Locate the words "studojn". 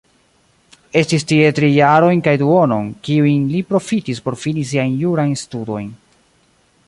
5.45-5.93